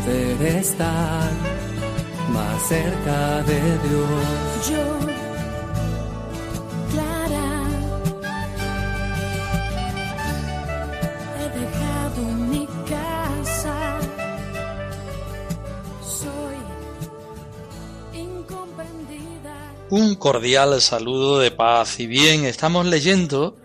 Poder 0.00 0.42
estar 0.56 1.30
más 2.32 2.68
cerca 2.68 3.42
de 3.42 3.60
Dios. 3.60 4.68
Yo, 4.70 4.98
Clara, 6.90 7.62
he 11.38 11.48
dejado 11.58 12.22
mi 12.50 12.66
casa. 12.88 13.98
Soy 16.02 16.58
incomprendida. 18.20 19.74
Un 19.90 20.14
cordial 20.14 20.80
saludo 20.80 21.38
de 21.40 21.50
paz 21.50 22.00
y 22.00 22.06
bien. 22.06 22.44
Estamos 22.44 22.86
leyendo 22.86 23.56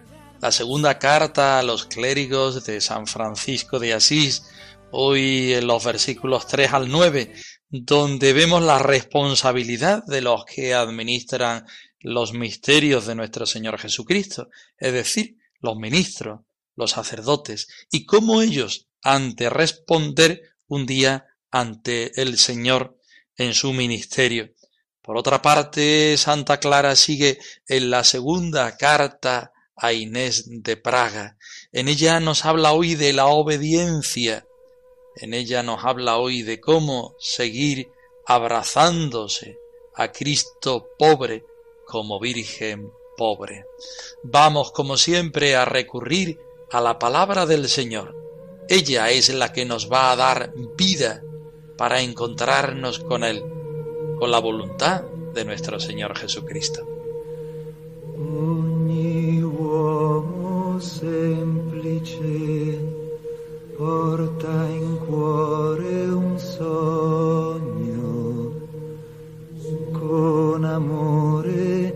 la 0.42 0.52
segunda 0.52 1.00
carta 1.00 1.60
a 1.60 1.64
los 1.64 1.86
clérigos 1.86 2.66
de 2.66 2.82
San 2.82 3.08
Francisco 3.08 3.80
de 3.80 3.94
Asís, 3.94 4.44
hoy 4.92 5.54
en 5.54 5.68
los 5.68 5.84
versículos 5.84 6.48
3 6.48 6.74
al 6.74 6.90
9, 6.90 7.34
donde 7.70 8.34
vemos 8.34 8.64
la 8.64 8.80
responsabilidad 8.80 10.04
de 10.06 10.22
los 10.22 10.46
que 10.46 10.74
administran 10.74 11.66
los 12.00 12.34
misterios 12.34 13.06
de 13.06 13.16
nuestro 13.16 13.46
Señor 13.46 13.80
Jesucristo, 13.80 14.50
es 14.78 14.94
decir, 14.94 15.38
los 15.60 15.76
ministros, 15.76 16.42
los 16.76 16.92
sacerdotes, 16.92 17.68
y 17.92 18.06
cómo 18.06 18.42
ellos 18.42 18.88
han 19.02 19.36
de 19.36 19.50
responder 19.50 20.42
un 20.68 20.86
día 20.86 21.26
ante 21.52 22.22
el 22.22 22.38
Señor 22.38 23.00
en 23.38 23.54
su 23.54 23.74
ministerio. 23.74 24.54
Por 25.02 25.18
otra 25.18 25.42
parte, 25.42 26.18
Santa 26.18 26.60
Clara 26.60 26.96
sigue 26.96 27.40
en 27.68 27.90
la 27.90 28.04
segunda 28.04 28.76
carta 28.78 29.52
a 29.76 29.94
Inés 29.94 30.46
de 30.48 30.78
Praga. 30.78 31.38
En 31.72 31.88
ella 31.88 32.20
nos 32.20 32.46
habla 32.46 32.72
hoy 32.72 32.96
de 32.96 33.14
la 33.14 33.28
obediencia. 33.28 34.46
En 35.16 35.34
ella 35.34 35.64
nos 35.64 35.84
habla 35.86 36.18
hoy 36.18 36.42
de 36.42 36.60
cómo 36.60 37.16
seguir 37.18 37.90
abrazándose 38.26 39.58
a 39.96 40.12
Cristo 40.12 40.90
pobre 40.98 41.46
como 41.86 42.20
Virgen 42.20 42.92
pobre. 43.16 43.66
Vamos, 44.24 44.72
como 44.72 44.98
siempre, 44.98 45.56
a 45.56 45.64
recurrir 45.64 46.40
a 46.72 46.82
la 46.82 47.00
palabra 47.00 47.46
del 47.46 47.70
Señor. 47.70 48.14
Ella 48.68 49.10
es 49.10 49.34
la 49.34 49.54
que 49.54 49.64
nos 49.64 49.90
va 49.92 50.12
a 50.12 50.16
dar 50.16 50.54
vida 50.76 51.24
para 51.78 52.02
encontrarnos 52.02 53.00
con 53.00 53.24
Él, 53.24 53.42
con 54.20 54.32
la 54.32 54.40
voluntad 54.40 55.04
de 55.34 55.46
nuestro 55.46 55.80
Señor 55.80 56.18
Jesucristo. 56.18 56.86
Uomo 59.44 60.82
semplice 60.82 62.26
porta 63.76 64.68
in 64.68 64.98
cuore 65.06 66.08
un 66.08 66.40
sogno 66.40 68.54
con 69.92 70.64
amore 70.64 71.94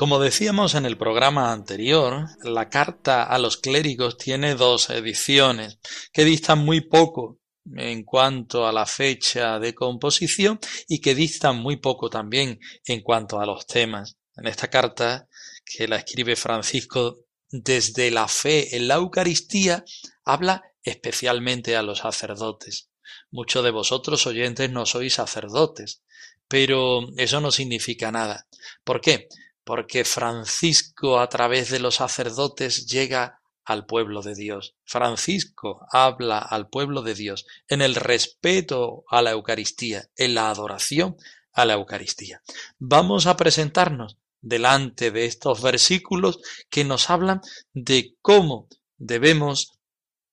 Como 0.00 0.18
decíamos 0.18 0.74
en 0.76 0.86
el 0.86 0.96
programa 0.96 1.52
anterior, 1.52 2.26
la 2.42 2.70
carta 2.70 3.22
a 3.22 3.38
los 3.38 3.58
clérigos 3.58 4.16
tiene 4.16 4.54
dos 4.54 4.88
ediciones 4.88 5.78
que 6.10 6.24
distan 6.24 6.60
muy 6.60 6.80
poco 6.80 7.38
en 7.76 8.04
cuanto 8.04 8.66
a 8.66 8.72
la 8.72 8.86
fecha 8.86 9.58
de 9.58 9.74
composición 9.74 10.58
y 10.88 11.02
que 11.02 11.14
distan 11.14 11.58
muy 11.58 11.76
poco 11.76 12.08
también 12.08 12.58
en 12.86 13.02
cuanto 13.02 13.40
a 13.40 13.44
los 13.44 13.66
temas. 13.66 14.16
En 14.36 14.46
esta 14.46 14.70
carta, 14.70 15.28
que 15.66 15.86
la 15.86 15.96
escribe 15.96 16.34
Francisco 16.34 17.18
desde 17.50 18.10
la 18.10 18.26
fe 18.26 18.74
en 18.74 18.88
la 18.88 18.94
Eucaristía, 18.94 19.84
habla 20.24 20.62
especialmente 20.82 21.76
a 21.76 21.82
los 21.82 21.98
sacerdotes. 21.98 22.88
Muchos 23.30 23.62
de 23.62 23.70
vosotros 23.70 24.26
oyentes 24.26 24.70
no 24.70 24.86
sois 24.86 25.12
sacerdotes, 25.12 26.00
pero 26.48 27.06
eso 27.18 27.42
no 27.42 27.50
significa 27.50 28.10
nada. 28.10 28.46
¿Por 28.82 29.02
qué? 29.02 29.28
Porque 29.70 30.04
Francisco 30.04 31.20
a 31.20 31.28
través 31.28 31.70
de 31.70 31.78
los 31.78 31.94
sacerdotes 31.94 32.88
llega 32.88 33.40
al 33.64 33.86
pueblo 33.86 34.20
de 34.20 34.34
Dios. 34.34 34.74
Francisco 34.82 35.86
habla 35.92 36.40
al 36.40 36.68
pueblo 36.68 37.02
de 37.02 37.14
Dios 37.14 37.46
en 37.68 37.80
el 37.80 37.94
respeto 37.94 39.04
a 39.08 39.22
la 39.22 39.30
Eucaristía, 39.30 40.10
en 40.16 40.34
la 40.34 40.50
adoración 40.50 41.16
a 41.52 41.64
la 41.66 41.74
Eucaristía. 41.74 42.42
Vamos 42.80 43.28
a 43.28 43.36
presentarnos 43.36 44.16
delante 44.40 45.12
de 45.12 45.26
estos 45.26 45.62
versículos 45.62 46.40
que 46.68 46.82
nos 46.82 47.08
hablan 47.08 47.40
de 47.72 48.16
cómo 48.22 48.66
debemos 48.96 49.78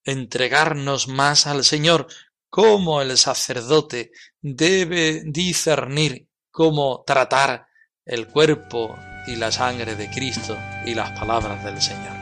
entregarnos 0.02 1.06
más 1.06 1.46
al 1.46 1.62
Señor, 1.62 2.08
cómo 2.50 3.02
el 3.02 3.16
sacerdote 3.16 4.10
debe 4.40 5.22
discernir 5.26 6.26
cómo 6.50 7.04
tratar 7.06 7.68
el 8.04 8.26
cuerpo 8.26 8.98
y 9.26 9.36
la 9.36 9.50
sangre 9.50 9.94
de 9.94 10.08
Cristo 10.08 10.56
y 10.84 10.94
las 10.94 11.10
palabras 11.12 11.62
del 11.64 11.80
Señor. 11.80 12.18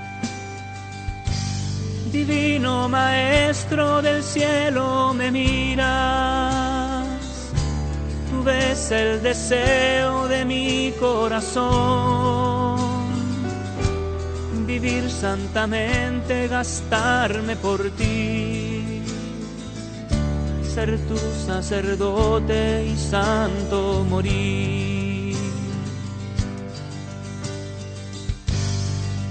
Divino 2.12 2.88
Maestro 2.88 4.00
del 4.00 4.22
cielo 4.22 5.12
me 5.12 5.30
miras, 5.30 7.04
tú 8.30 8.42
ves 8.42 8.90
el 8.90 9.22
deseo 9.22 10.26
de 10.26 10.44
mi 10.44 10.94
corazón, 10.98 12.78
vivir 14.66 15.10
santamente, 15.10 16.48
gastarme 16.48 17.56
por 17.56 17.90
ti, 17.90 19.02
ser 20.74 20.98
tu 21.06 21.18
sacerdote 21.46 22.86
y 22.86 22.96
santo 22.96 24.06
morir. 24.08 24.95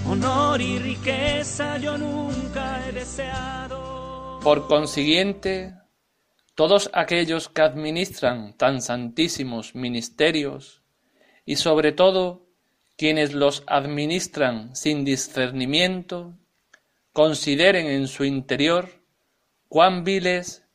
Honor 0.08 0.62
y 0.62 0.78
riqueza 0.78 1.78
yo 1.78 1.98
nunca 1.98 2.88
he 2.88 2.92
deseado. 2.92 4.40
Por 4.44 4.68
consiguiente, 4.68 5.74
todos 6.54 6.92
aquellos 6.94 7.50
que 7.50 7.64
administran 7.64 8.54
tan 8.56 8.84
santísimos 8.84 9.74
ministerios 9.74 10.84
y 11.44 11.56
sobre 11.56 11.92
todo 11.92 12.46
quienes 12.98 13.34
los 13.34 13.64
administran 13.66 14.76
sin 14.76 15.04
discernimiento, 15.06 16.38
consideren 17.12 17.88
en 17.88 18.08
su 18.08 18.26
interior 18.26 18.90
cuán 19.68 20.04
viles 20.04 20.68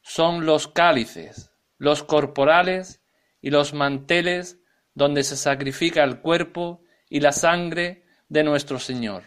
son 0.00 0.46
los 0.46 0.66
cálices, 0.66 1.52
los 1.76 2.02
corporales 2.02 3.02
y 3.42 3.50
los 3.50 3.74
manteles 3.74 4.58
donde 4.94 5.24
se 5.24 5.36
sacrifica 5.36 6.02
el 6.04 6.20
cuerpo 6.20 6.82
y 7.10 7.20
la 7.20 7.32
sangre 7.32 8.07
de 8.28 8.44
nuestro 8.44 8.78
Señor. 8.78 9.24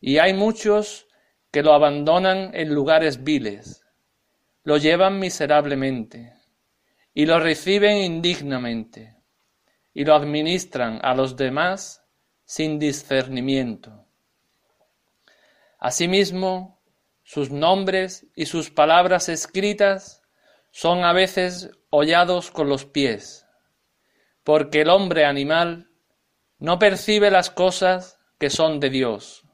Y 0.00 0.18
hay 0.18 0.34
muchos 0.34 1.08
que 1.50 1.62
lo 1.62 1.72
abandonan 1.72 2.54
en 2.54 2.74
lugares 2.74 3.24
viles, 3.24 3.84
lo 4.62 4.76
llevan 4.76 5.18
miserablemente, 5.18 6.34
y 7.14 7.26
lo 7.26 7.40
reciben 7.40 7.98
indignamente, 7.98 9.16
y 9.92 10.04
lo 10.04 10.14
administran 10.14 11.00
a 11.02 11.14
los 11.14 11.36
demás 11.36 12.04
sin 12.44 12.78
discernimiento. 12.78 14.06
Asimismo, 15.78 16.80
sus 17.22 17.50
nombres 17.50 18.26
y 18.34 18.46
sus 18.46 18.70
palabras 18.70 19.28
escritas 19.28 20.22
son 20.70 21.04
a 21.04 21.12
veces 21.12 21.70
hollados 21.90 22.50
con 22.50 22.68
los 22.68 22.84
pies, 22.84 23.46
porque 24.44 24.82
el 24.82 24.90
hombre 24.90 25.24
animal 25.24 25.87
no 26.58 26.78
percibe 26.78 27.30
las 27.30 27.50
cosas 27.50 28.18
que 28.38 28.50
son 28.50 28.80
de 28.80 28.90
Dios. 28.90 29.44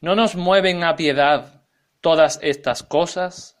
¿No 0.00 0.14
nos 0.14 0.36
mueven 0.36 0.84
a 0.84 0.96
piedad 0.96 1.64
todas 2.00 2.38
estas 2.42 2.82
cosas? 2.82 3.58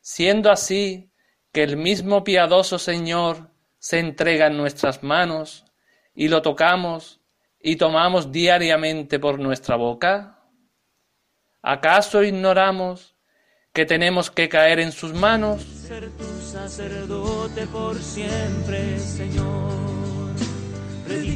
Siendo 0.00 0.50
así 0.50 1.10
que 1.52 1.62
el 1.62 1.76
mismo 1.76 2.24
piadoso 2.24 2.78
Señor 2.78 3.50
se 3.78 3.98
entrega 3.98 4.46
en 4.46 4.56
nuestras 4.56 5.02
manos 5.02 5.64
y 6.14 6.28
lo 6.28 6.42
tocamos 6.42 7.20
y 7.60 7.76
tomamos 7.76 8.30
diariamente 8.32 9.18
por 9.18 9.38
nuestra 9.38 9.76
boca? 9.76 10.44
¿Acaso 11.62 12.22
ignoramos 12.22 13.16
que 13.72 13.84
tenemos 13.84 14.30
que 14.30 14.48
caer 14.48 14.78
en 14.78 14.92
sus 14.92 15.12
manos? 15.12 15.62
Ser 15.62 16.10
tu 16.10 16.24
sacerdote 16.40 17.66
por 17.66 17.96
siempre, 17.98 18.98
Señor 18.98 19.75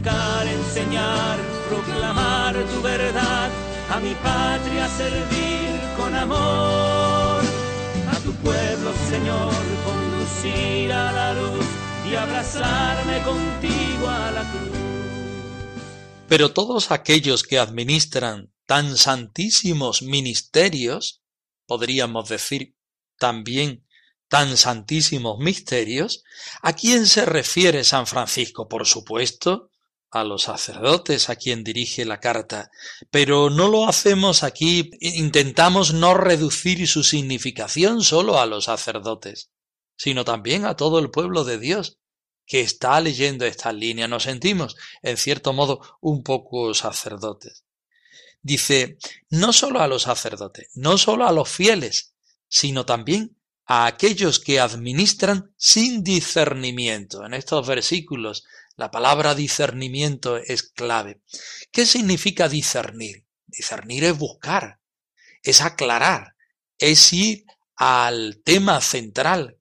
predicar, 0.00 0.46
enseñar, 0.46 1.38
proclamar 1.68 2.54
tu 2.66 2.82
verdad, 2.82 3.50
a 3.90 4.00
mi 4.00 4.14
patria 4.14 4.88
servir 4.88 5.80
con 5.96 6.14
amor, 6.14 7.42
a 8.10 8.18
tu 8.24 8.32
pueblo, 8.34 8.92
Señor, 9.08 9.52
conducir 9.84 10.92
a 10.92 11.12
la 11.12 11.34
luz 11.34 11.66
y 12.10 12.14
abrazarme 12.14 13.22
contigo 13.22 14.08
a 14.08 14.30
la 14.30 14.50
cruz. 14.50 14.78
Pero 16.28 16.52
todos 16.52 16.90
aquellos 16.90 17.42
que 17.42 17.58
administran 17.58 18.52
tan 18.66 18.96
santísimos 18.96 20.02
ministerios, 20.02 21.22
podríamos 21.66 22.28
decir 22.28 22.76
también 23.18 23.84
tan 24.28 24.56
santísimos 24.56 25.38
misterios, 25.40 26.22
¿a 26.62 26.72
quién 26.72 27.06
se 27.06 27.26
refiere 27.26 27.82
San 27.82 28.06
Francisco? 28.06 28.68
Por 28.68 28.86
supuesto, 28.86 29.69
a 30.10 30.24
los 30.24 30.42
sacerdotes 30.42 31.30
a 31.30 31.36
quien 31.36 31.62
dirige 31.62 32.04
la 32.04 32.20
carta, 32.20 32.70
pero 33.10 33.48
no 33.50 33.68
lo 33.68 33.88
hacemos 33.88 34.42
aquí, 34.42 34.90
intentamos 35.00 35.94
no 35.94 36.14
reducir 36.14 36.86
su 36.88 37.04
significación 37.04 38.02
solo 38.02 38.38
a 38.38 38.46
los 38.46 38.64
sacerdotes, 38.64 39.50
sino 39.96 40.24
también 40.24 40.64
a 40.64 40.76
todo 40.76 40.98
el 40.98 41.10
pueblo 41.10 41.44
de 41.44 41.58
Dios 41.58 41.98
que 42.46 42.60
está 42.60 43.00
leyendo 43.00 43.46
esta 43.46 43.72
línea. 43.72 44.08
Nos 44.08 44.24
sentimos, 44.24 44.76
en 45.02 45.16
cierto 45.16 45.52
modo, 45.52 45.80
un 46.00 46.24
poco 46.24 46.74
sacerdotes. 46.74 47.64
Dice, 48.42 48.98
no 49.28 49.52
solo 49.52 49.80
a 49.80 49.86
los 49.86 50.02
sacerdotes, 50.02 50.70
no 50.74 50.98
solo 50.98 51.28
a 51.28 51.32
los 51.32 51.48
fieles, 51.48 52.14
sino 52.48 52.84
también 52.84 53.36
a 53.66 53.86
aquellos 53.86 54.40
que 54.40 54.58
administran 54.58 55.54
sin 55.56 56.02
discernimiento. 56.02 57.24
En 57.24 57.34
estos 57.34 57.64
versículos 57.68 58.42
la 58.80 58.90
palabra 58.90 59.34
discernimiento 59.34 60.38
es 60.38 60.62
clave. 60.62 61.20
¿Qué 61.70 61.84
significa 61.84 62.48
discernir? 62.48 63.26
Discernir 63.46 64.04
es 64.04 64.16
buscar, 64.16 64.80
es 65.42 65.60
aclarar, 65.60 66.34
es 66.78 67.12
ir 67.12 67.44
al 67.76 68.40
tema 68.42 68.80
central, 68.80 69.58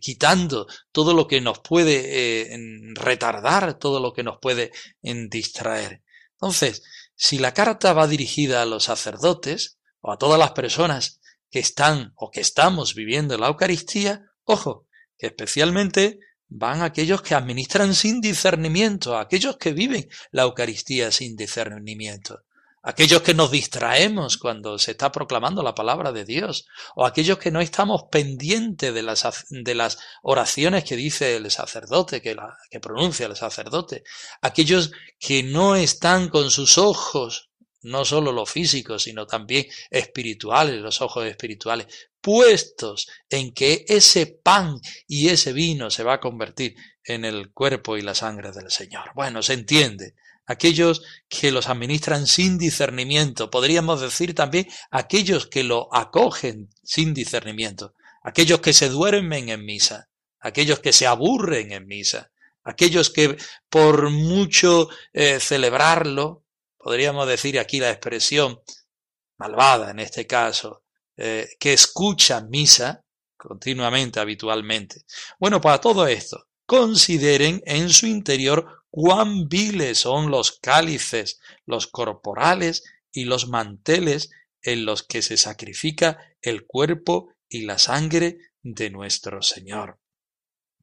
quitando 0.00 0.66
todo 0.92 1.12
lo 1.12 1.28
que 1.28 1.42
nos 1.42 1.58
puede 1.58 2.54
eh, 2.54 2.58
retardar, 2.94 3.78
todo 3.78 4.00
lo 4.00 4.14
que 4.14 4.22
nos 4.22 4.38
puede 4.40 4.72
distraer. 5.02 6.02
Entonces, 6.32 6.82
si 7.14 7.36
la 7.38 7.52
carta 7.52 7.92
va 7.92 8.06
dirigida 8.06 8.62
a 8.62 8.66
los 8.66 8.84
sacerdotes 8.84 9.78
o 10.00 10.10
a 10.10 10.16
todas 10.16 10.38
las 10.38 10.52
personas 10.52 11.20
que 11.50 11.58
están 11.58 12.14
o 12.16 12.30
que 12.30 12.40
estamos 12.40 12.94
viviendo 12.94 13.36
la 13.36 13.48
Eucaristía, 13.48 14.24
ojo, 14.44 14.86
que 15.18 15.26
especialmente 15.26 16.20
van 16.48 16.82
aquellos 16.82 17.22
que 17.22 17.34
administran 17.34 17.94
sin 17.94 18.20
discernimiento, 18.20 19.16
aquellos 19.16 19.56
que 19.56 19.72
viven 19.72 20.08
la 20.30 20.42
Eucaristía 20.42 21.10
sin 21.12 21.36
discernimiento, 21.36 22.42
aquellos 22.82 23.22
que 23.22 23.34
nos 23.34 23.50
distraemos 23.50 24.38
cuando 24.38 24.78
se 24.78 24.92
está 24.92 25.12
proclamando 25.12 25.62
la 25.62 25.74
palabra 25.74 26.12
de 26.12 26.24
Dios, 26.24 26.66
o 26.94 27.04
aquellos 27.04 27.38
que 27.38 27.50
no 27.50 27.60
estamos 27.60 28.04
pendientes 28.10 28.94
de 28.94 29.74
las, 29.74 29.98
oraciones 30.22 30.84
que 30.84 30.96
dice 30.96 31.36
el 31.36 31.50
sacerdote, 31.50 32.22
que, 32.22 32.36
que 32.70 32.80
pronuncia 32.80 33.26
el 33.26 33.36
sacerdote, 33.36 34.04
aquellos 34.40 34.92
que 35.18 35.42
no 35.42 35.76
están 35.76 36.28
con 36.28 36.50
sus 36.50 36.78
ojos 36.78 37.48
no 37.80 38.04
solo 38.04 38.32
los 38.32 38.50
físicos, 38.50 39.04
sino 39.04 39.26
también 39.26 39.66
espirituales, 39.90 40.80
los 40.80 41.00
ojos 41.00 41.26
espirituales, 41.26 41.86
puestos 42.28 43.08
en 43.30 43.54
que 43.54 43.86
ese 43.88 44.26
pan 44.26 44.82
y 45.06 45.30
ese 45.30 45.54
vino 45.54 45.90
se 45.90 46.02
va 46.02 46.12
a 46.12 46.20
convertir 46.20 46.76
en 47.02 47.24
el 47.24 47.52
cuerpo 47.52 47.96
y 47.96 48.02
la 48.02 48.14
sangre 48.14 48.52
del 48.52 48.70
Señor. 48.70 49.12
Bueno, 49.14 49.42
se 49.42 49.54
entiende. 49.54 50.14
Aquellos 50.44 51.02
que 51.26 51.50
los 51.50 51.70
administran 51.70 52.26
sin 52.26 52.58
discernimiento, 52.58 53.50
podríamos 53.50 54.02
decir 54.02 54.34
también 54.34 54.68
aquellos 54.90 55.46
que 55.46 55.64
lo 55.64 55.88
acogen 55.90 56.68
sin 56.82 57.14
discernimiento, 57.14 57.94
aquellos 58.22 58.60
que 58.60 58.74
se 58.74 58.90
duermen 58.90 59.48
en 59.48 59.64
misa, 59.64 60.10
aquellos 60.38 60.80
que 60.80 60.92
se 60.92 61.06
aburren 61.06 61.72
en 61.72 61.86
misa, 61.86 62.30
aquellos 62.62 63.08
que 63.08 63.38
por 63.70 64.10
mucho 64.10 64.90
eh, 65.14 65.40
celebrarlo, 65.40 66.44
podríamos 66.76 67.26
decir 67.26 67.58
aquí 67.58 67.80
la 67.80 67.88
expresión 67.88 68.60
malvada 69.38 69.92
en 69.92 70.00
este 70.00 70.26
caso, 70.26 70.82
eh, 71.18 71.48
que 71.58 71.72
escuchan 71.72 72.48
misa 72.48 73.04
continuamente, 73.36 74.20
habitualmente. 74.20 75.02
Bueno, 75.38 75.60
para 75.60 75.80
todo 75.80 76.06
esto, 76.06 76.46
consideren 76.66 77.62
en 77.66 77.90
su 77.90 78.06
interior 78.06 78.84
cuán 78.90 79.48
viles 79.48 79.98
son 79.98 80.30
los 80.30 80.58
cálices, 80.60 81.40
los 81.66 81.86
corporales 81.86 82.84
y 83.12 83.24
los 83.24 83.48
manteles 83.48 84.30
en 84.62 84.84
los 84.84 85.02
que 85.02 85.22
se 85.22 85.36
sacrifica 85.36 86.18
el 86.40 86.66
cuerpo 86.66 87.34
y 87.48 87.62
la 87.62 87.78
sangre 87.78 88.38
de 88.62 88.90
nuestro 88.90 89.42
Señor. 89.42 89.98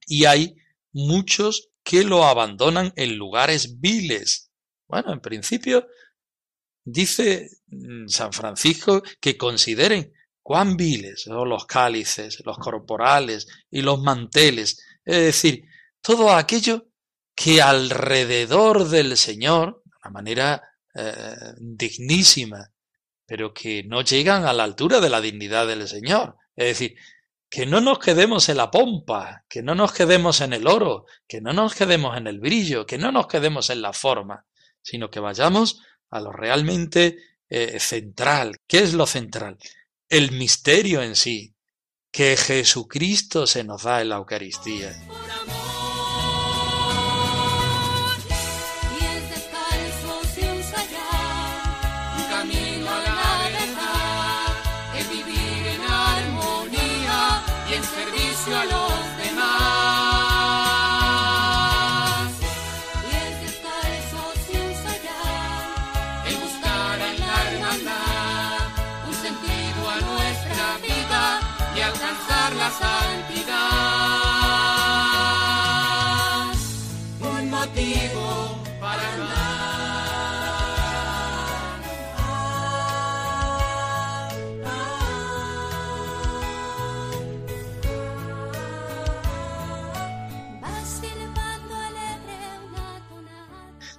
Y 0.08 0.26
hay 0.26 0.56
muchos 0.92 1.70
que 1.84 2.04
lo 2.04 2.26
abandonan 2.26 2.94
en 2.96 3.18
lugares 3.18 3.80
viles, 3.80 4.52
bueno, 4.88 5.14
en 5.14 5.20
principio 5.20 5.88
dice 6.84 7.50
mm, 7.68 8.08
San 8.08 8.32
Francisco 8.32 9.02
que 9.20 9.38
consideren 9.38 10.14
cuán 10.46 10.78
viles 10.78 11.24
son 11.24 11.50
los 11.50 11.66
cálices, 11.66 12.44
los 12.46 12.60
corporales 12.60 13.48
y 13.72 13.82
los 13.82 14.00
manteles, 14.00 14.80
es 15.04 15.18
decir, 15.18 15.64
todo 16.00 16.30
aquello 16.30 16.86
que 17.34 17.64
alrededor 17.64 18.88
del 18.88 19.18
Señor, 19.18 19.82
de 19.84 19.92
una 20.04 20.12
manera 20.12 20.62
eh, 20.94 21.36
dignísima, 21.58 22.72
pero 23.26 23.56
que 23.56 23.86
no 23.86 24.04
llegan 24.04 24.46
a 24.46 24.54
la 24.54 24.66
altura 24.66 25.00
de 25.00 25.10
la 25.10 25.20
dignidad 25.20 25.66
del 25.66 25.88
Señor. 25.88 26.36
Es 26.56 26.68
decir, 26.68 26.96
que 27.50 27.66
no 27.66 27.82
nos 27.82 27.98
quedemos 27.98 28.48
en 28.48 28.58
la 28.58 28.70
pompa, 28.70 29.46
que 29.50 29.64
no 29.64 29.74
nos 29.74 29.94
quedemos 29.94 30.42
en 30.42 30.54
el 30.54 30.68
oro, 30.68 31.08
que 31.28 31.42
no 31.42 31.54
nos 31.54 31.74
quedemos 31.74 32.16
en 32.18 32.28
el 32.28 32.40
brillo, 32.40 32.86
que 32.86 33.00
no 33.00 33.12
nos 33.12 33.26
quedemos 33.26 33.72
en 33.72 33.82
la 33.82 33.94
forma, 33.94 34.46
sino 34.84 35.10
que 35.10 35.20
vayamos 35.20 35.82
a 36.12 36.20
lo 36.20 36.32
realmente 36.32 37.18
eh, 37.50 37.80
central. 37.80 38.58
¿Qué 38.68 38.84
es 38.84 38.94
lo 38.94 39.08
central? 39.08 39.58
El 40.08 40.32
misterio 40.32 41.02
en 41.02 41.16
sí, 41.16 41.56
que 42.12 42.38
Jesucristo 42.38 43.48
se 43.48 43.64
nos 43.64 43.84
da 43.84 44.02
en 44.02 44.10
la 44.10 44.18
Eucaristía. 44.18 44.96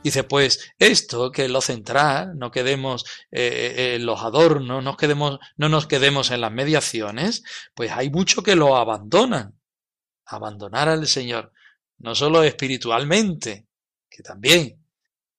Dice, 0.06 0.22
pues 0.22 0.72
esto 0.78 1.32
que 1.32 1.48
lo 1.48 1.60
central, 1.60 2.38
no 2.38 2.52
quedemos 2.52 3.04
eh, 3.32 3.74
eh, 3.76 3.98
los 3.98 4.22
adornos, 4.22 4.84
no, 4.84 4.96
quedemos, 4.96 5.40
no 5.56 5.68
nos 5.68 5.88
quedemos 5.88 6.30
en 6.30 6.42
las 6.42 6.52
mediaciones, 6.52 7.42
pues 7.74 7.90
hay 7.90 8.08
mucho 8.08 8.44
que 8.44 8.54
lo 8.54 8.76
abandonan. 8.76 9.58
Abandonar 10.24 10.88
al 10.88 11.08
Señor, 11.08 11.52
no 11.98 12.14
solo 12.14 12.44
espiritualmente, 12.44 13.66
que 14.08 14.22
también, 14.22 14.80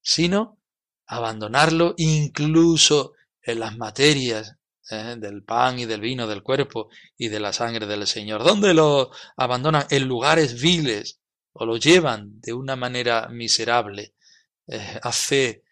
sino 0.02 0.60
abandonarlo 1.06 1.94
incluso 1.96 3.14
en 3.42 3.62
las 3.62 3.78
materias 3.78 4.58
eh, 4.92 5.16
del 5.18 5.44
pan 5.44 5.80
y 5.80 5.86
del 5.86 6.02
vino, 6.02 6.28
del 6.28 6.44
cuerpo 6.44 6.90
y 7.18 7.30
de 7.30 7.40
la 7.40 7.54
sangre 7.54 7.86
del 7.86 8.06
Señor. 8.06 8.44
¿Dónde 8.44 8.74
lo 8.74 9.12
abandonan? 9.38 9.86
En 9.92 10.10
lugares 10.10 10.62
viles 10.62 11.22
o 11.54 11.66
lo 11.66 11.78
llevan 11.78 12.42
de 12.42 12.52
una 12.52 12.76
manera 12.76 13.30
miserable 13.30 14.14
eh, 14.68 15.00
hace, 15.02 15.64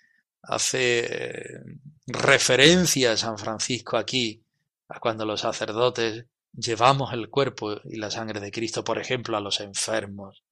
hace 0.41 0.99
eh, 1.05 1.59
referencia 2.07 3.11
a 3.11 3.17
San 3.17 3.37
Francisco 3.37 3.97
aquí, 3.97 4.41
a 4.89 4.99
cuando 4.99 5.25
los 5.25 5.41
sacerdotes 5.41 6.25
llevamos 6.53 7.13
el 7.13 7.29
cuerpo 7.29 7.81
y 7.83 7.97
la 7.97 8.09
sangre 8.11 8.39
de 8.39 8.51
Cristo, 8.51 8.83
por 8.83 8.97
ejemplo, 8.97 9.35
a 9.35 9.41
los 9.41 9.59
enfermos. 9.59 10.43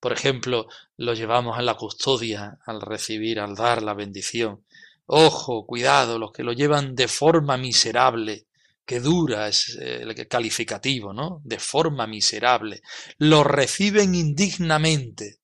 Por 0.00 0.12
ejemplo, 0.12 0.66
lo 0.96 1.14
llevamos 1.14 1.58
en 1.58 1.66
la 1.66 1.74
custodia 1.74 2.58
al 2.66 2.80
recibir, 2.80 3.40
al 3.40 3.54
dar 3.54 3.82
la 3.82 3.94
bendición. 3.94 4.64
Ojo, 5.06 5.66
cuidado, 5.66 6.18
los 6.18 6.32
que 6.32 6.42
lo 6.42 6.52
llevan 6.52 6.94
de 6.94 7.08
forma 7.08 7.56
miserable, 7.56 8.46
que 8.84 9.00
dura 9.00 9.48
es 9.48 9.76
eh, 9.80 10.02
el 10.02 10.28
calificativo, 10.28 11.12
¿no? 11.12 11.40
De 11.44 11.58
forma 11.58 12.06
miserable. 12.06 12.82
Lo 13.18 13.44
reciben 13.44 14.14
indignamente. 14.14 15.38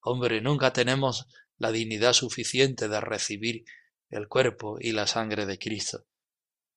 Hombre, 0.00 0.40
nunca 0.40 0.72
tenemos 0.72 1.26
la 1.58 1.72
dignidad 1.72 2.12
suficiente 2.12 2.88
de 2.88 3.00
recibir 3.00 3.64
el 4.10 4.28
cuerpo 4.28 4.78
y 4.80 4.92
la 4.92 5.06
sangre 5.06 5.46
de 5.46 5.58
Cristo. 5.58 6.06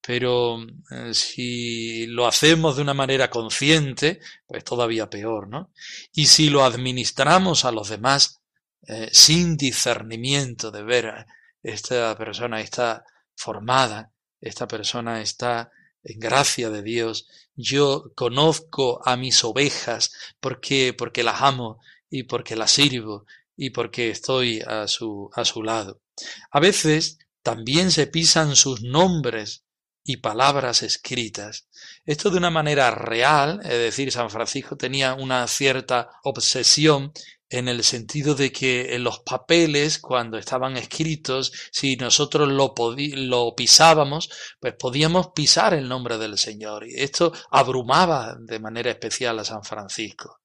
Pero 0.01 0.57
eh, 0.89 1.13
si 1.13 2.07
lo 2.07 2.25
hacemos 2.25 2.75
de 2.75 2.81
una 2.81 2.95
manera 2.95 3.29
consciente, 3.29 4.19
pues 4.47 4.63
todavía 4.63 5.09
peor, 5.09 5.47
¿no? 5.47 5.71
Y 6.11 6.25
si 6.25 6.49
lo 6.49 6.65
administramos 6.65 7.65
a 7.65 7.71
los 7.71 7.89
demás 7.89 8.41
eh, 8.87 9.09
sin 9.13 9.57
discernimiento 9.57 10.71
de 10.71 10.83
ver, 10.83 11.25
esta 11.61 12.17
persona 12.17 12.61
está 12.61 13.05
formada, 13.35 14.11
esta 14.39 14.67
persona 14.67 15.21
está 15.21 15.71
en 16.03 16.19
gracia 16.19 16.71
de 16.71 16.81
Dios, 16.81 17.27
yo 17.55 18.11
conozco 18.15 19.01
a 19.07 19.15
mis 19.17 19.43
ovejas 19.43 20.11
porque, 20.39 20.95
porque 20.97 21.21
las 21.21 21.41
amo 21.41 21.79
y 22.09 22.23
porque 22.23 22.55
las 22.55 22.71
sirvo 22.71 23.25
y 23.61 23.69
porque 23.69 24.09
estoy 24.09 24.59
a 24.65 24.87
su, 24.87 25.29
a 25.35 25.45
su 25.45 25.61
lado. 25.61 26.01
A 26.49 26.59
veces 26.59 27.19
también 27.43 27.91
se 27.91 28.07
pisan 28.07 28.55
sus 28.55 28.81
nombres 28.81 29.65
y 30.03 30.17
palabras 30.17 30.81
escritas. 30.81 31.67
Esto 32.03 32.31
de 32.31 32.39
una 32.39 32.49
manera 32.49 32.89
real, 32.89 33.59
es 33.63 33.69
decir, 33.77 34.11
San 34.11 34.31
Francisco 34.31 34.77
tenía 34.77 35.13
una 35.13 35.47
cierta 35.47 36.09
obsesión 36.23 37.13
en 37.49 37.67
el 37.67 37.83
sentido 37.83 38.33
de 38.33 38.51
que 38.51 38.95
en 38.95 39.03
los 39.03 39.19
papeles, 39.19 39.99
cuando 39.99 40.39
estaban 40.39 40.75
escritos, 40.75 41.53
si 41.71 41.97
nosotros 41.97 42.49
lo, 42.49 42.73
lo 42.97 43.53
pisábamos, 43.55 44.31
pues 44.59 44.73
podíamos 44.73 45.33
pisar 45.35 45.75
el 45.75 45.87
nombre 45.87 46.17
del 46.17 46.39
Señor. 46.39 46.87
Y 46.87 46.95
esto 46.95 47.31
abrumaba 47.51 48.35
de 48.39 48.57
manera 48.57 48.89
especial 48.89 49.37
a 49.37 49.45
San 49.45 49.63
Francisco. 49.63 50.40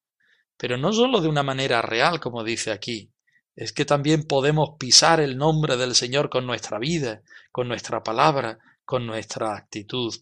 Pero 0.56 0.78
no 0.78 0.92
solo 0.92 1.20
de 1.20 1.28
una 1.28 1.42
manera 1.42 1.82
real, 1.82 2.20
como 2.20 2.44
dice 2.44 2.70
aquí, 2.70 3.12
es 3.54 3.72
que 3.72 3.84
también 3.84 4.24
podemos 4.24 4.76
pisar 4.78 5.20
el 5.20 5.36
nombre 5.38 5.76
del 5.76 5.94
Señor 5.94 6.28
con 6.28 6.46
nuestra 6.46 6.78
vida, 6.78 7.22
con 7.50 7.68
nuestra 7.68 8.02
palabra, 8.02 8.58
con 8.84 9.06
nuestra 9.06 9.56
actitud. 9.56 10.14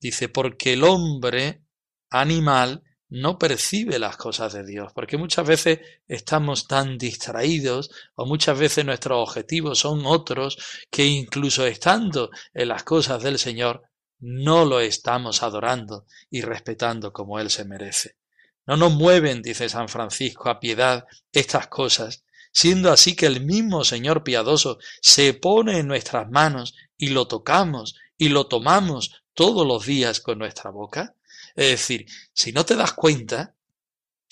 Dice, 0.00 0.28
porque 0.28 0.72
el 0.72 0.82
hombre 0.82 1.62
animal 2.10 2.82
no 3.08 3.38
percibe 3.38 3.98
las 3.98 4.16
cosas 4.16 4.54
de 4.54 4.64
Dios, 4.64 4.92
porque 4.94 5.18
muchas 5.18 5.46
veces 5.46 5.80
estamos 6.08 6.66
tan 6.66 6.96
distraídos 6.96 7.90
o 8.14 8.24
muchas 8.24 8.58
veces 8.58 8.86
nuestros 8.86 9.28
objetivos 9.28 9.80
son 9.80 10.06
otros 10.06 10.56
que 10.90 11.04
incluso 11.04 11.66
estando 11.66 12.30
en 12.54 12.68
las 12.68 12.84
cosas 12.84 13.22
del 13.22 13.38
Señor 13.38 13.82
no 14.18 14.64
lo 14.64 14.80
estamos 14.80 15.42
adorando 15.42 16.06
y 16.30 16.40
respetando 16.40 17.12
como 17.12 17.38
Él 17.38 17.50
se 17.50 17.64
merece. 17.64 18.16
No 18.66 18.76
nos 18.76 18.92
mueven, 18.92 19.42
dice 19.42 19.68
San 19.68 19.88
Francisco, 19.88 20.48
a 20.48 20.60
piedad 20.60 21.04
estas 21.32 21.66
cosas, 21.66 22.24
siendo 22.52 22.92
así 22.92 23.16
que 23.16 23.26
el 23.26 23.44
mismo 23.44 23.84
Señor 23.84 24.22
piadoso 24.22 24.78
se 25.00 25.34
pone 25.34 25.78
en 25.78 25.88
nuestras 25.88 26.30
manos 26.30 26.74
y 26.96 27.08
lo 27.08 27.26
tocamos 27.26 27.96
y 28.16 28.28
lo 28.28 28.46
tomamos 28.46 29.22
todos 29.34 29.66
los 29.66 29.86
días 29.86 30.20
con 30.20 30.38
nuestra 30.38 30.70
boca. 30.70 31.16
Es 31.56 31.70
decir, 31.70 32.06
si 32.32 32.52
no 32.52 32.64
te 32.64 32.76
das 32.76 32.92
cuenta, 32.92 33.54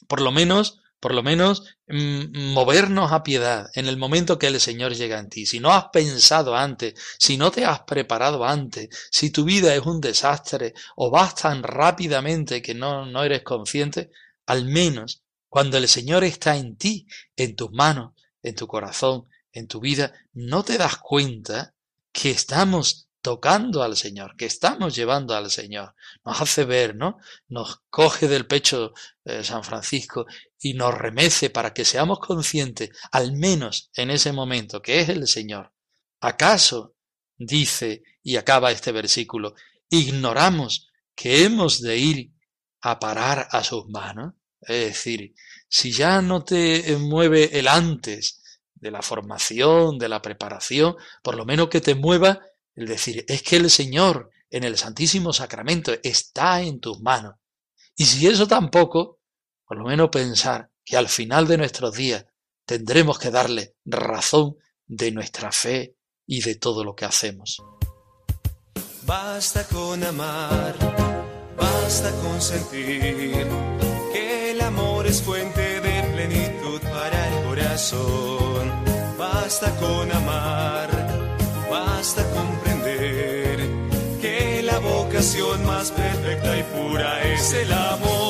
por 0.06 0.20
lo 0.20 0.30
menos, 0.30 0.80
por 1.00 1.14
lo 1.14 1.23
menos, 1.23 1.76
mmm, 1.88 2.52
movernos 2.52 3.11
a 3.12 3.23
piedad 3.23 3.71
en 3.75 3.87
el 3.88 3.97
momento 3.97 4.38
que 4.38 4.49
el 4.49 4.61
Señor 4.61 4.95
llega 4.95 5.19
en 5.19 5.30
ti. 5.30 5.47
Si 5.47 5.59
no 5.59 5.73
has 5.73 5.87
pensado 5.87 6.54
antes, 6.54 6.95
si 7.19 7.38
no 7.38 7.50
te 7.50 7.64
has 7.64 7.80
preparado 7.80 8.45
antes, 8.45 8.88
si 9.11 9.30
tu 9.30 9.45
vida 9.45 9.75
es 9.75 9.85
un 9.87 10.00
desastre 10.00 10.75
o 10.97 11.11
vas 11.11 11.35
tan 11.35 11.62
rápidamente 11.62 12.61
que 12.61 12.75
no, 12.75 13.07
no 13.07 13.25
eres 13.25 13.42
consciente, 13.42 14.11
al 14.47 14.66
menos 14.66 15.23
cuando 15.49 15.78
el 15.78 15.88
Señor 15.88 16.23
está 16.23 16.57
en 16.57 16.76
ti, 16.76 17.07
en 17.35 17.57
tus 17.57 17.73
manos, 17.73 18.12
en 18.42 18.54
tu 18.54 18.66
corazón, 18.66 19.26
en 19.52 19.66
tu 19.66 19.80
vida, 19.80 20.12
no 20.33 20.62
te 20.62 20.78
das 20.78 20.99
cuenta 20.99 21.75
que 22.12 22.30
estamos 22.30 23.09
tocando 23.21 23.83
al 23.83 23.97
Señor, 23.97 24.37
que 24.37 24.47
estamos 24.47 24.95
llevando 24.95 25.35
al 25.35 25.50
Señor. 25.50 25.95
Nos 26.25 26.41
hace 26.41 26.65
ver, 26.65 26.97
¿no? 26.97 27.19
Nos 27.49 27.83
coge 27.91 28.29
del 28.29 28.47
pecho 28.47 28.93
eh, 29.25 29.45
San 29.45 29.62
Francisco 29.62 30.27
y 30.59 30.75
nos 30.75 30.97
remece 30.97 31.50
para 31.50 31.73
que 31.73 31.85
seamos 31.85 32.19
conscientes, 32.19 32.91
al 33.12 33.33
menos 33.33 33.91
en 33.95 34.11
ese 34.11 34.33
momento, 34.33 34.81
que 34.81 35.00
es 35.00 35.09
el 35.09 35.27
Señor. 35.27 35.73
¿Acaso, 36.21 36.95
dice 37.37 38.03
y 38.23 38.37
acaba 38.37 38.71
este 38.71 38.93
versículo, 38.93 39.55
ignoramos 39.89 40.89
que 41.15 41.45
hemos 41.45 41.81
de 41.81 41.97
ir 41.99 42.33
a 42.83 42.99
parar 42.99 43.49
a 43.50 43.65
sus 43.65 43.87
manos? 43.89 44.35
Es 44.61 44.87
decir, 44.87 45.35
si 45.69 45.93
ya 45.93 46.21
no 46.21 46.45
te 46.45 46.97
mueve 46.99 47.59
el 47.59 47.69
antes 47.69 48.43
de 48.75 48.91
la 48.91 49.03
formación, 49.03 49.99
de 49.99 50.09
la 50.09 50.23
preparación, 50.23 50.97
por 51.23 51.37
lo 51.37 51.45
menos 51.45 51.69
que 51.69 51.81
te 51.81 51.95
mueva 51.95 52.41
el 52.75 52.87
decir, 52.87 53.25
es 53.29 53.43
que 53.43 53.57
el 53.57 53.71
Señor 53.71 54.31
en 54.50 54.65
el 54.65 54.77
Santísimo 54.77 55.33
Sacramento 55.33 55.93
está 56.03 56.61
en 56.61 56.81
tus 56.81 57.00
manos. 57.00 57.37
Y 57.97 58.05
si 58.05 58.27
eso 58.27 58.47
tampoco, 58.47 59.21
por 59.65 59.79
lo 59.79 59.85
menos 59.85 60.11
pensar 60.11 60.71
que 60.85 60.97
al 60.97 61.09
final 61.09 61.47
de 61.47 61.59
nuestros 61.59 61.95
días 61.95 62.27
tendremos 62.65 63.19
que 63.19 63.31
darle 63.31 63.77
razón 63.85 64.57
de 64.87 65.12
nuestra 65.12 65.53
fe 65.53 65.97
y 66.27 66.43
de 66.43 66.57
todo 66.57 66.85
lo 66.85 66.95
que 66.95 67.05
hacemos. 67.05 67.62
Basta 69.03 69.67
con 69.67 70.03
amar, 70.05 70.77
basta 71.57 72.12
con 72.23 72.41
sentir 72.41 73.00
que 74.12 74.53
el 74.53 74.61
amor 74.61 75.07
es 75.07 75.23
fuente 75.23 75.81
de 75.81 76.03
plenitud 76.15 76.81
para 76.83 77.29
el 77.29 77.45
corazón. 77.45 78.71
Basta 79.19 79.75
con 79.79 80.12
amar, 80.12 81.29
basta 82.00 82.25
comprender 82.30 83.59
que 84.23 84.62
la 84.62 84.78
boca 84.78 85.11
relación 85.21 85.66
más 85.66 85.90
perfecta 85.90 86.57
y 86.57 86.62
pura 86.62 87.23
es 87.25 87.52
el 87.52 87.71
amor. 87.71 88.29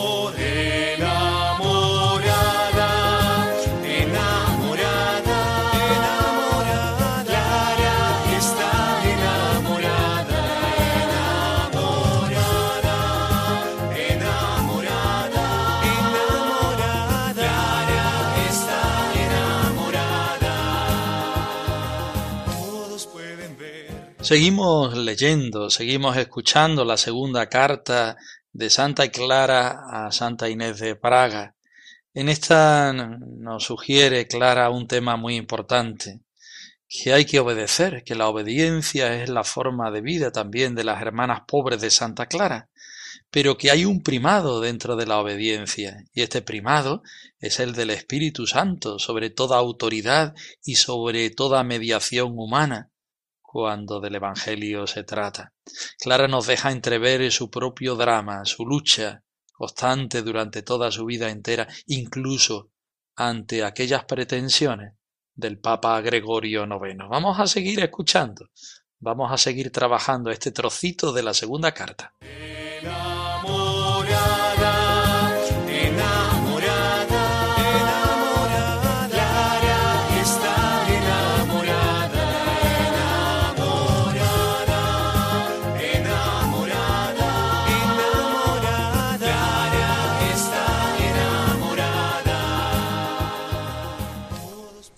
Seguimos 24.30 24.96
leyendo, 24.96 25.70
seguimos 25.70 26.16
escuchando 26.16 26.84
la 26.84 26.96
segunda 26.96 27.48
carta 27.48 28.16
de 28.52 28.70
Santa 28.70 29.08
Clara 29.08 29.80
a 29.90 30.12
Santa 30.12 30.48
Inés 30.48 30.78
de 30.78 30.94
Praga. 30.94 31.56
En 32.14 32.28
esta 32.28 32.92
nos 32.92 33.64
sugiere 33.64 34.28
Clara 34.28 34.70
un 34.70 34.86
tema 34.86 35.16
muy 35.16 35.34
importante, 35.34 36.20
que 36.88 37.12
hay 37.12 37.24
que 37.24 37.40
obedecer, 37.40 38.04
que 38.04 38.14
la 38.14 38.28
obediencia 38.28 39.20
es 39.20 39.28
la 39.28 39.42
forma 39.42 39.90
de 39.90 40.00
vida 40.00 40.30
también 40.30 40.76
de 40.76 40.84
las 40.84 41.02
hermanas 41.02 41.40
pobres 41.48 41.80
de 41.80 41.90
Santa 41.90 42.26
Clara, 42.26 42.68
pero 43.32 43.58
que 43.58 43.72
hay 43.72 43.84
un 43.84 44.00
primado 44.00 44.60
dentro 44.60 44.94
de 44.94 45.06
la 45.06 45.18
obediencia, 45.18 46.04
y 46.14 46.22
este 46.22 46.40
primado 46.40 47.02
es 47.40 47.58
el 47.58 47.72
del 47.72 47.90
Espíritu 47.90 48.46
Santo 48.46 49.00
sobre 49.00 49.30
toda 49.30 49.58
autoridad 49.58 50.36
y 50.64 50.76
sobre 50.76 51.30
toda 51.30 51.64
mediación 51.64 52.38
humana 52.38 52.89
cuando 53.52 53.98
del 53.98 54.14
Evangelio 54.14 54.86
se 54.86 55.02
trata. 55.02 55.52
Clara 55.98 56.28
nos 56.28 56.46
deja 56.46 56.70
entrever 56.70 57.32
su 57.32 57.50
propio 57.50 57.96
drama, 57.96 58.44
su 58.44 58.64
lucha 58.64 59.24
constante 59.52 60.22
durante 60.22 60.62
toda 60.62 60.92
su 60.92 61.04
vida 61.04 61.30
entera, 61.30 61.66
incluso 61.86 62.70
ante 63.16 63.64
aquellas 63.64 64.04
pretensiones 64.04 64.94
del 65.34 65.58
Papa 65.58 66.00
Gregorio 66.00 66.64
IX. 66.64 67.08
Vamos 67.10 67.40
a 67.40 67.48
seguir 67.48 67.80
escuchando, 67.80 68.50
vamos 69.00 69.32
a 69.32 69.36
seguir 69.36 69.72
trabajando 69.72 70.30
este 70.30 70.52
trocito 70.52 71.12
de 71.12 71.24
la 71.24 71.34
segunda 71.34 71.72
carta. 71.72 72.14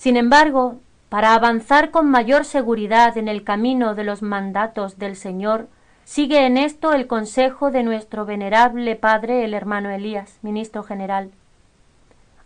Sin 0.03 0.17
embargo, 0.17 0.81
para 1.11 1.33
avanzar 1.33 1.93
con 1.93 2.11
mayor 2.11 2.45
seguridad 2.45 3.17
en 3.17 3.29
el 3.29 3.45
camino 3.45 3.95
de 3.95 4.03
los 4.03 4.21
mandatos 4.21 4.99
del 4.99 5.15
Señor, 5.15 5.69
sigue 6.03 6.45
en 6.45 6.57
esto 6.57 6.93
el 6.93 7.07
consejo 7.07 7.71
de 7.71 7.85
nuestro 7.85 8.27
venerable 8.27 8.97
padre 8.97 9.45
el 9.45 9.55
hermano 9.55 9.91
Elías, 9.91 10.41
ministro 10.43 10.83
general. 10.83 11.31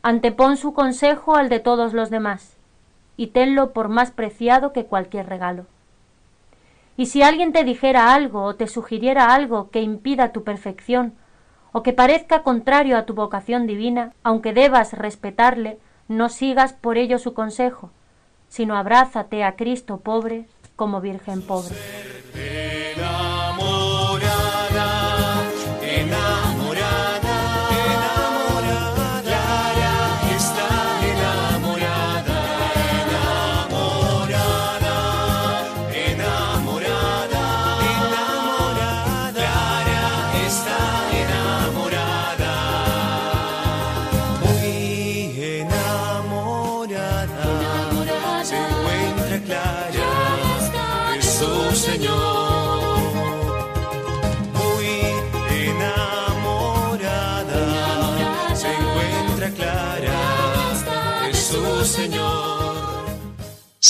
Antepon 0.02 0.58
su 0.58 0.74
consejo 0.74 1.34
al 1.34 1.48
de 1.48 1.58
todos 1.58 1.94
los 1.94 2.10
demás, 2.10 2.58
y 3.16 3.28
tenlo 3.28 3.72
por 3.72 3.88
más 3.88 4.10
preciado 4.10 4.74
que 4.74 4.84
cualquier 4.84 5.26
regalo. 5.26 5.64
Y 6.98 7.06
si 7.06 7.22
alguien 7.22 7.54
te 7.54 7.64
dijera 7.64 8.12
algo 8.12 8.42
o 8.42 8.54
te 8.54 8.66
sugiriera 8.66 9.34
algo 9.34 9.70
que 9.70 9.80
impida 9.80 10.30
tu 10.30 10.44
perfección, 10.44 11.14
o 11.72 11.82
que 11.82 11.94
parezca 11.94 12.42
contrario 12.42 12.98
a 12.98 13.06
tu 13.06 13.14
vocación 13.14 13.66
divina, 13.66 14.12
aunque 14.24 14.52
debas 14.52 14.92
respetarle, 14.92 15.78
no 16.08 16.28
sigas 16.28 16.72
por 16.72 16.98
ello 16.98 17.18
su 17.18 17.34
consejo, 17.34 17.90
sino 18.48 18.76
abrázate 18.76 19.44
a 19.44 19.56
Cristo 19.56 19.98
pobre 19.98 20.46
como 20.76 21.00
Virgen 21.00 21.42
pobre. 21.42 21.74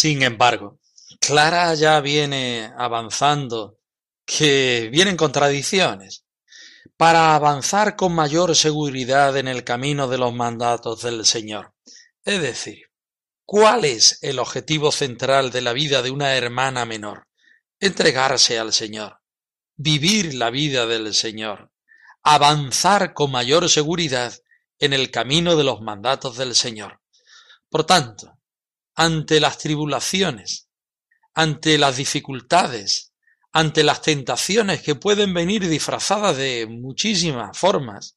Sin 0.07 0.23
embargo, 0.23 0.79
Clara 1.19 1.75
ya 1.75 2.01
viene 2.01 2.73
avanzando, 2.79 3.81
que 4.25 4.89
vienen 4.93 5.17
contradicciones. 5.17 6.25
Para 6.97 7.35
avanzar 7.35 7.97
con 7.97 8.15
mayor 8.15 8.55
seguridad 8.55 9.37
en 9.37 9.49
el 9.49 9.65
camino 9.65 10.07
de 10.07 10.19
los 10.19 10.33
mandatos 10.33 11.03
del 11.03 11.27
Señor. 11.27 11.75
Es 12.25 12.41
decir, 12.41 12.85
¿cuál 13.45 13.85
es 13.85 14.21
el 14.23 14.39
objetivo 14.39 14.93
central 14.93 15.51
de 15.51 15.63
la 15.63 15.73
vida 15.73 16.03
de 16.03 16.13
una 16.13 16.37
hermana 16.37 16.85
menor? 16.85 17.27
Entregarse 17.81 18.61
al 18.61 18.73
Señor, 18.73 19.19
vivir 19.75 20.35
la 20.35 20.51
vida 20.51 20.87
del 20.87 21.15
Señor, 21.15 21.73
avanzar 22.23 23.13
con 23.13 23.33
mayor 23.33 23.69
seguridad 23.69 24.33
en 24.79 24.93
el 24.93 25.11
camino 25.11 25.57
de 25.57 25.65
los 25.65 25.81
mandatos 25.81 26.37
del 26.37 26.55
Señor. 26.55 27.01
Por 27.69 27.83
tanto, 27.83 28.36
ante 28.97 29.41
las 29.41 29.59
tribulaciones, 29.59 30.69
ante 31.35 31.79
las 31.79 31.99
dificultades, 31.99 33.13
ante 33.53 33.85
las 33.85 34.03
tentaciones 34.03 34.83
que 34.83 34.95
pueden 34.95 35.35
venir 35.35 35.69
disfrazadas 35.69 36.37
de 36.37 36.67
muchísimas 36.67 37.57
formas, 37.57 38.17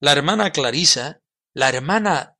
la 0.00 0.12
hermana 0.12 0.52
Clarisa, 0.52 1.20
la 1.54 1.70
hermana 1.70 2.36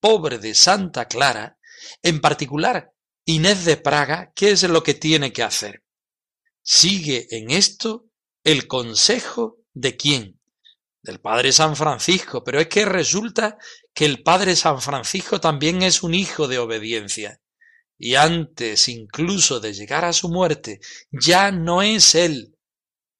pobre 0.00 0.38
de 0.38 0.54
Santa 0.54 1.06
Clara, 1.06 1.58
en 2.02 2.20
particular 2.20 2.92
Inés 3.26 3.64
de 3.64 3.76
Praga, 3.76 4.32
¿qué 4.34 4.52
es 4.52 4.62
lo 4.62 4.82
que 4.82 4.94
tiene 4.94 5.32
que 5.32 5.42
hacer? 5.42 5.84
Sigue 6.62 7.26
en 7.30 7.50
esto 7.50 8.06
el 8.44 8.66
consejo 8.66 9.58
de 9.72 9.96
quién? 9.96 10.39
Del 11.02 11.20
Padre 11.20 11.52
San 11.52 11.76
Francisco, 11.76 12.44
pero 12.44 12.60
es 12.60 12.68
que 12.68 12.84
resulta 12.84 13.56
que 13.94 14.04
el 14.04 14.22
Padre 14.22 14.54
San 14.54 14.80
Francisco 14.80 15.40
también 15.40 15.82
es 15.82 16.02
un 16.02 16.14
hijo 16.14 16.46
de 16.46 16.58
obediencia. 16.58 17.40
Y 17.98 18.14
antes 18.14 18.88
incluso 18.88 19.60
de 19.60 19.72
llegar 19.72 20.04
a 20.04 20.12
su 20.12 20.28
muerte, 20.28 20.80
ya 21.10 21.50
no 21.50 21.82
es 21.82 22.14
él 22.14 22.56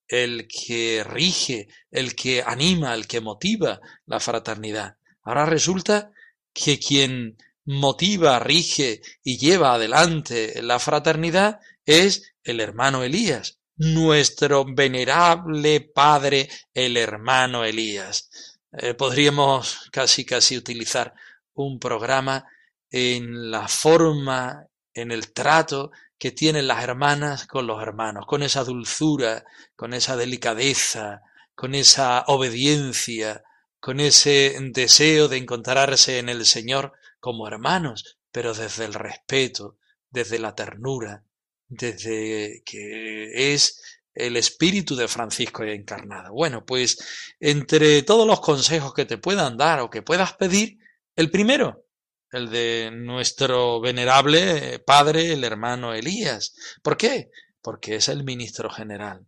el 0.09 0.49
que 0.49 1.05
rige, 1.05 1.69
el 1.91 2.17
que 2.17 2.43
anima, 2.45 2.95
el 2.95 3.07
que 3.07 3.21
motiva 3.21 3.81
la 4.07 4.21
fraternidad. 4.21 4.97
Ahora 5.23 5.47
resulta 5.47 6.13
que 6.53 6.79
quien 6.79 7.37
motiva, 7.65 8.41
rige 8.41 9.01
y 9.23 9.39
lleva 9.39 9.75
adelante 9.75 10.61
la 10.63 10.79
fraternidad 10.79 11.61
es 11.87 12.35
el 12.43 12.61
hermano 12.61 13.05
Elías, 13.05 13.60
nuestro 13.81 14.67
venerable 14.67 15.81
padre, 15.81 16.51
el 16.75 16.99
hermano 16.99 17.65
Elías. 17.65 18.29
Eh, 18.73 18.93
podríamos 18.93 19.89
casi 19.91 20.27
casi 20.27 20.59
utilizar 20.59 21.15
un 21.55 21.79
programa 21.79 22.45
en 22.91 23.51
la 23.51 23.69
forma, 23.69 24.67
en 24.93 25.11
el 25.13 25.33
trato 25.33 25.93
que 26.19 26.31
tienen 26.31 26.69
las 26.69 26.85
hermanas 26.85 27.47
con 27.47 27.67
los 27.67 27.81
hermanos, 27.81 28.27
con 28.27 28.43
esa 28.43 28.65
dulzura, 28.65 29.47
con 29.75 29.95
esa 29.95 30.15
delicadeza, 30.15 31.23
con 31.55 31.75
esa 31.75 32.25
obediencia, 32.27 33.43
con 33.81 33.99
ese 33.99 34.59
deseo 34.73 35.27
de 35.29 35.39
encontrarse 35.39 36.19
en 36.19 36.29
el 36.29 36.45
Señor 36.45 36.93
como 37.19 37.49
hermanos, 37.49 38.19
pero 38.31 38.53
desde 38.53 38.85
el 38.85 38.93
respeto, 38.93 39.79
desde 40.11 40.39
la 40.39 40.55
ternura, 40.55 41.25
desde 41.71 42.63
que 42.67 43.55
es 43.55 43.81
el 44.15 44.37
espíritu 44.37 44.97
de 44.97 45.09
Francisco 45.09 45.63
encarnado. 45.63 46.33
Bueno, 46.35 46.67
pues 46.67 46.99
entre 47.39 48.03
todos 48.03 48.27
los 48.27 48.41
consejos 48.41 48.93
que 48.93 49.07
te 49.07 49.19
puedan 49.19 49.57
dar 49.57 49.81
o 49.81 49.89
que 49.89 50.03
puedas 50.03 50.35
pedir, 50.35 50.79
el 51.17 51.31
primero, 51.31 51.87
el 52.33 52.51
de 52.51 52.91
nuestro 52.93 53.81
venerable 53.81 54.81
padre, 54.81 55.33
el 55.33 55.45
hermano 55.45 55.95
Elías. 55.95 56.55
¿Por 56.83 56.97
qué? 56.97 57.31
Porque 57.63 57.97
es 57.97 58.09
el 58.09 58.25
ministro 58.25 58.69
general. 58.71 59.27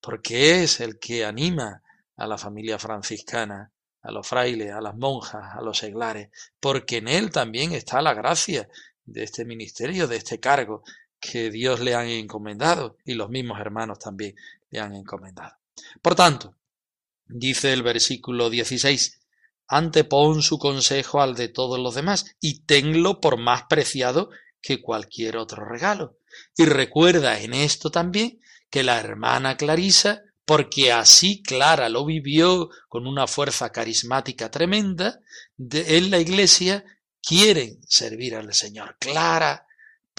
porque 0.00 0.62
es 0.62 0.80
el 0.80 0.98
que 0.98 1.24
anima 1.24 1.82
a 2.16 2.26
la 2.26 2.38
familia 2.38 2.78
franciscana, 2.78 3.72
a 4.02 4.10
los 4.10 4.26
frailes, 4.26 4.72
a 4.72 4.80
las 4.80 4.96
monjas, 4.96 5.54
a 5.54 5.60
los 5.60 5.78
seglares, 5.78 6.30
porque 6.58 6.98
en 6.98 7.08
él 7.08 7.30
también 7.30 7.72
está 7.72 8.00
la 8.00 8.14
gracia 8.14 8.68
de 9.04 9.24
este 9.24 9.44
ministerio, 9.44 10.06
de 10.08 10.16
este 10.16 10.40
cargo 10.40 10.82
que 11.20 11.50
Dios 11.50 11.80
le 11.80 11.94
han 11.94 12.08
encomendado 12.08 12.96
y 13.04 13.14
los 13.14 13.28
mismos 13.28 13.60
hermanos 13.60 13.98
también 13.98 14.34
le 14.70 14.80
han 14.80 14.94
encomendado. 14.94 15.56
Por 16.02 16.14
tanto, 16.14 16.56
dice 17.26 17.72
el 17.72 17.82
versículo 17.82 18.50
16, 18.50 19.20
antepon 19.68 20.42
su 20.42 20.58
consejo 20.58 21.20
al 21.20 21.34
de 21.34 21.48
todos 21.48 21.78
los 21.78 21.94
demás 21.94 22.36
y 22.40 22.60
tenlo 22.60 23.20
por 23.20 23.38
más 23.38 23.64
preciado 23.64 24.30
que 24.60 24.80
cualquier 24.80 25.36
otro 25.36 25.64
regalo. 25.64 26.18
Y 26.56 26.64
recuerda 26.64 27.40
en 27.40 27.54
esto 27.54 27.90
también 27.90 28.40
que 28.70 28.82
la 28.82 28.98
hermana 28.98 29.56
Clarisa, 29.56 30.22
porque 30.44 30.92
así 30.92 31.42
Clara 31.42 31.88
lo 31.88 32.04
vivió 32.04 32.70
con 32.88 33.06
una 33.06 33.26
fuerza 33.26 33.70
carismática 33.70 34.50
tremenda, 34.50 35.20
en 35.58 36.10
la 36.10 36.18
iglesia 36.18 36.84
quieren 37.22 37.80
servir 37.86 38.34
al 38.34 38.52
Señor. 38.54 38.96
Clara, 38.98 39.66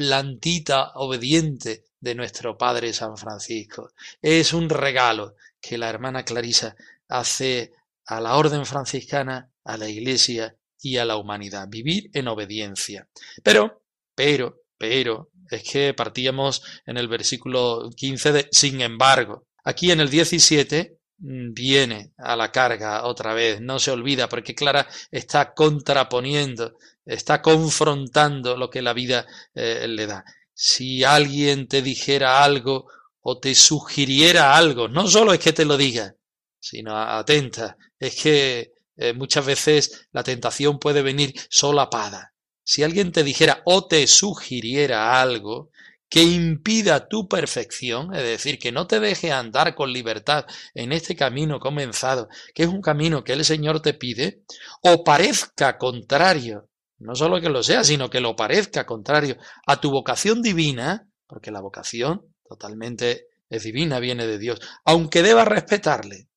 plantita 0.02 0.94
obediente 0.96 1.84
de 2.00 2.16
nuestro 2.16 2.58
Padre 2.58 2.92
San 2.92 3.18
Francisco. 3.18 3.92
Es 4.20 4.52
un 4.52 4.68
regalo 4.68 5.36
que 5.62 5.78
la 5.78 5.90
hermana 5.90 6.26
Clarisa 6.26 6.76
hace 7.08 7.72
a 8.08 8.20
la 8.20 8.36
orden 8.36 8.66
franciscana, 8.66 9.52
a 9.64 9.78
la 9.78 9.88
iglesia 9.88 10.56
y 10.82 10.98
a 10.98 11.06
la 11.06 11.18
humanidad. 11.18 11.68
Vivir 11.70 12.10
en 12.14 12.28
obediencia. 12.30 13.08
Pero, 13.44 13.84
pero, 14.16 14.64
pero, 14.76 15.30
es 15.52 15.62
que 15.70 15.94
partíamos 15.94 16.64
en 16.88 16.98
el 16.98 17.08
versículo 17.08 17.92
15 17.96 18.32
de 18.32 18.50
sin 18.52 18.82
embargo. 18.82 19.46
Aquí 19.64 19.92
en 19.92 20.00
el 20.00 20.10
17 20.10 20.98
mm, 21.20 21.54
viene 21.54 22.14
a 22.18 22.36
la 22.36 22.52
carga 22.52 23.06
otra 23.06 23.36
vez, 23.36 23.62
no 23.62 23.78
se 23.78 23.92
olvida, 23.92 24.28
porque 24.28 24.56
Clara 24.56 24.88
está 25.12 25.54
contraponiendo, 25.54 26.74
está 27.06 27.42
confrontando 27.42 28.58
lo 28.58 28.70
que 28.70 28.82
la 28.82 28.94
vida 28.94 29.26
eh, 29.54 29.88
le 29.88 30.08
da. 30.08 30.26
Si 30.54 31.04
alguien 31.04 31.68
te 31.68 31.82
dijera 31.82 32.44
algo 32.44 32.88
o 33.22 33.40
te 33.40 33.56
sugiriera 33.56 34.56
algo, 34.56 34.88
no 34.88 35.08
solo 35.08 35.34
es 35.34 35.40
que 35.40 35.54
te 35.54 35.66
lo 35.66 35.78
diga, 35.78 36.16
sino 36.60 36.98
atenta, 36.98 37.78
es 38.00 38.22
que 38.22 38.74
eh, 38.98 39.14
muchas 39.14 39.46
veces 39.46 40.08
la 40.12 40.24
tentación 40.24 40.80
puede 40.80 41.02
venir 41.02 41.34
solapada. 41.50 42.34
Si 42.64 42.84
alguien 42.84 43.12
te 43.12 43.24
dijera 43.24 43.62
o 43.66 43.88
te 43.88 44.06
sugiriera 44.08 45.22
algo 45.22 45.72
que 46.12 46.24
impida 46.24 47.08
tu 47.08 47.30
perfección, 47.30 48.14
es 48.14 48.24
decir, 48.24 48.60
que 48.60 48.74
no 48.74 48.86
te 48.86 49.00
deje 49.00 49.32
andar 49.32 49.76
con 49.76 49.94
libertad 49.94 50.46
en 50.74 50.92
este 50.92 51.16
camino 51.16 51.60
comenzado, 51.60 52.28
que 52.54 52.64
es 52.64 52.70
un 52.70 52.82
camino 52.82 53.24
que 53.24 53.32
el 53.32 53.46
Señor 53.46 53.82
te 53.82 53.94
pide, 53.94 54.44
o 54.82 55.06
parezca 55.06 55.78
contrario, 55.78 56.68
no 57.02 57.16
solo 57.16 57.42
que 57.42 57.50
lo 57.50 57.64
sea, 57.64 57.84
sino 57.84 58.10
que 58.10 58.22
lo 58.22 58.36
parezca 58.36 58.86
contrario 58.86 59.38
a 59.66 59.82
tu 59.82 59.92
vocación 59.92 60.42
divina, 60.42 61.08
porque 61.28 61.52
la 61.52 61.62
vocación 61.62 62.34
totalmente 62.48 63.28
es 63.50 63.64
divina, 63.64 64.00
viene 64.00 64.28
de 64.28 64.38
Dios, 64.38 64.60
aunque 64.86 65.24
debas 65.24 65.48
respetarle, 65.48 66.30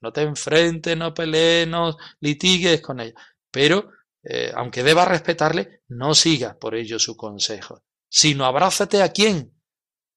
no 0.00 0.12
te 0.12 0.22
enfrentes, 0.22 0.96
no 0.96 1.12
pelees, 1.12 1.68
no 1.68 1.96
litigues 2.20 2.80
con 2.80 3.00
ella. 3.00 3.14
Pero, 3.50 3.90
eh, 4.22 4.52
aunque 4.54 4.82
debas 4.82 5.08
respetarle, 5.08 5.82
no 5.88 6.14
sigas 6.14 6.56
por 6.56 6.74
ello 6.74 6.98
su 6.98 7.16
consejo, 7.16 7.82
sino 8.08 8.44
abrázate 8.44 9.02
a 9.02 9.12
quién? 9.12 9.54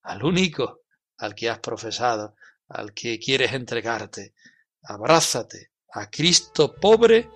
Al 0.04 0.24
único, 0.24 0.82
al 1.18 1.36
que 1.36 1.50
has 1.50 1.60
profesado, 1.60 2.36
al 2.70 2.94
que 2.94 3.20
quieres 3.20 3.54
entregarte. 3.54 4.34
Abrázate 4.84 5.72
a 5.94 6.10
Cristo 6.10 6.76
pobre 6.76 7.30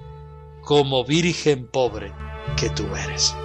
como 0.63 1.03
virgen 1.05 1.69
pobre 1.69 2.24
que 2.57 2.69
tú 2.69 2.85
eres. 2.95 3.35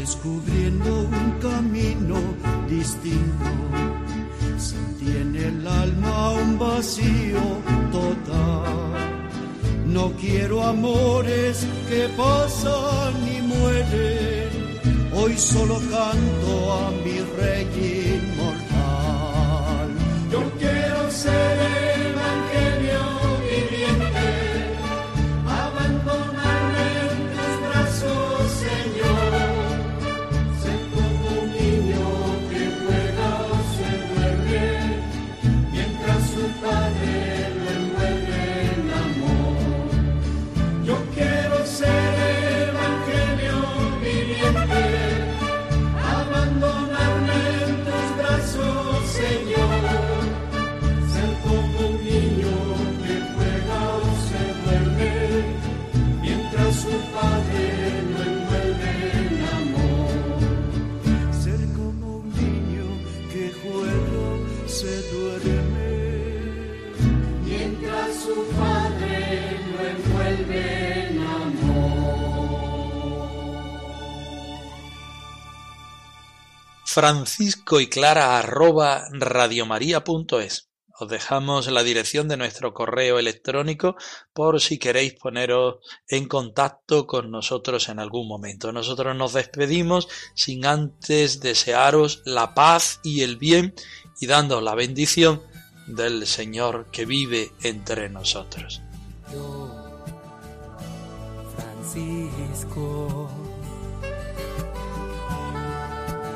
descubriendo 0.00 1.02
un 1.02 1.30
camino 1.40 2.16
distinto. 2.68 3.50
Sentí 4.58 5.06
en 5.16 5.36
el 5.36 5.66
alma 5.66 6.30
un 6.30 6.58
vacío 6.58 7.42
total. 7.92 8.64
No 9.86 10.12
quiero 10.20 10.62
amores 10.64 11.66
que 11.88 12.08
pasan 12.16 13.14
y 13.36 13.42
mueren. 13.42 14.39
Hoy 15.22 15.36
solo 15.36 15.78
canto 15.90 16.72
a 16.72 16.90
mi 17.04 17.20
rey 17.36 17.68
inmortal. 18.22 19.88
Yo 20.32 20.50
quiero 20.58 21.10
ser 21.10 21.89
francisco 76.92 77.80
y 77.80 77.86
clara 77.86 78.36
arroba 78.38 79.04
radiomaria.es. 79.12 80.70
Os 80.98 81.08
dejamos 81.08 81.68
la 81.68 81.84
dirección 81.84 82.26
de 82.26 82.36
nuestro 82.36 82.74
correo 82.74 83.18
electrónico 83.18 83.94
por 84.32 84.60
si 84.60 84.78
queréis 84.78 85.14
poneros 85.14 85.76
en 86.08 86.26
contacto 86.26 87.06
con 87.06 87.30
nosotros 87.30 87.88
en 87.88 88.00
algún 88.00 88.26
momento. 88.26 88.72
Nosotros 88.72 89.14
nos 89.16 89.34
despedimos 89.34 90.08
sin 90.34 90.66
antes 90.66 91.40
desearos 91.40 92.22
la 92.24 92.54
paz 92.54 92.98
y 93.04 93.22
el 93.22 93.36
bien 93.36 93.72
y 94.20 94.26
dando 94.26 94.60
la 94.60 94.74
bendición 94.74 95.40
del 95.86 96.26
Señor 96.26 96.90
que 96.90 97.06
vive 97.06 97.52
entre 97.62 98.10
nosotros. 98.10 98.82